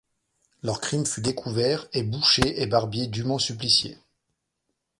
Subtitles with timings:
[0.63, 3.99] Leur crime fut découvert et boucher et barbier dûment suppliciés.